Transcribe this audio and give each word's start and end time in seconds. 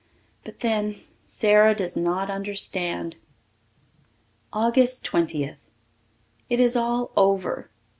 But 0.43 0.61
then, 0.61 0.99
Sara 1.23 1.75
does 1.75 1.95
not 1.95 2.31
understand. 2.31 3.17
August 4.51 5.05
Twentieth. 5.05 5.59
It 6.49 6.59
is 6.59 6.75
all 6.75 7.11
over. 7.15 7.69